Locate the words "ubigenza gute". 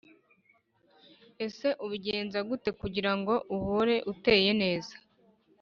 1.85-2.69